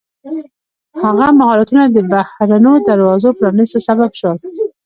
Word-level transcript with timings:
هغه 1.03 1.27
مهارتونه 1.39 1.83
د 1.89 1.97
بحرونو 2.11 2.71
د 2.79 2.85
دروازو 2.89 3.29
پرانیستلو 3.37 3.85
سبب 3.89 4.09
شول. 4.19 4.37